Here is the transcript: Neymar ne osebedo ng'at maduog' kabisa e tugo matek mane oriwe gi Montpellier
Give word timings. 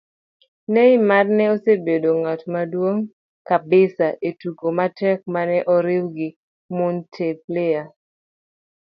Neymar 0.73 1.25
ne 1.37 1.45
osebedo 1.55 2.09
ng'at 2.21 2.41
maduog' 2.53 3.09
kabisa 3.49 4.07
e 4.27 4.29
tugo 4.39 4.67
matek 4.77 5.19
mane 5.33 5.57
oriwe 5.75 6.07
gi 6.15 6.29
Montpellier 6.77 7.85